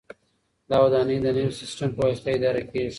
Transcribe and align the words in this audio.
دا 0.69 0.77
ودانۍ 0.85 1.17
د 1.21 1.27
نوي 1.37 1.53
سیسټم 1.59 1.89
په 1.95 2.01
واسطه 2.05 2.29
اداره 2.37 2.61
کیږي. 2.71 2.89